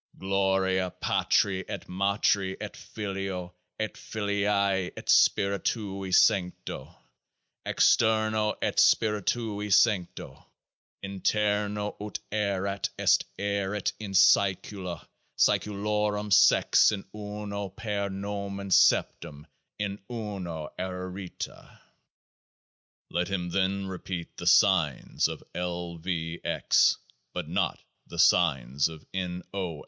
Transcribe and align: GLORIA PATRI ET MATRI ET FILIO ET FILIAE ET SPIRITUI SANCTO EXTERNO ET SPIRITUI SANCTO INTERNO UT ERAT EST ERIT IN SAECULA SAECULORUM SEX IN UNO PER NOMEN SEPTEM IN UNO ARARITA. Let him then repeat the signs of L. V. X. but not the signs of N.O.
GLORIA 0.17 0.89
PATRI 0.99 1.63
ET 1.69 1.87
MATRI 1.87 2.57
ET 2.59 2.75
FILIO 2.75 3.53
ET 3.79 3.95
FILIAE 3.95 4.89
ET 4.97 5.07
SPIRITUI 5.07 6.11
SANCTO 6.11 6.95
EXTERNO 7.67 8.55
ET 8.63 8.79
SPIRITUI 8.79 9.69
SANCTO 9.69 10.43
INTERNO 11.03 11.97
UT 12.01 12.17
ERAT 12.31 12.89
EST 12.97 13.25
ERIT 13.37 13.93
IN 13.99 14.15
SAECULA 14.15 15.07
SAECULORUM 15.37 16.31
SEX 16.33 16.91
IN 16.91 17.05
UNO 17.15 17.69
PER 17.69 18.09
NOMEN 18.09 18.71
SEPTEM 18.71 19.45
IN 19.77 19.99
UNO 20.11 20.67
ARARITA. 20.79 21.79
Let 23.11 23.27
him 23.27 23.51
then 23.51 23.85
repeat 23.85 24.35
the 24.37 24.47
signs 24.47 25.27
of 25.27 25.43
L. 25.53 25.97
V. 25.97 26.39
X. 26.43 26.97
but 27.33 27.47
not 27.47 27.79
the 28.07 28.17
signs 28.17 28.89
of 28.89 29.05
N.O. 29.13 29.79